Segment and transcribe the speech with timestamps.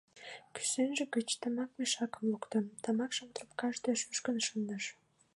[0.53, 4.83] Кӱсенже гыч тамак мешакым лукто, тамакшым трубкашке шӱшкын шындыш.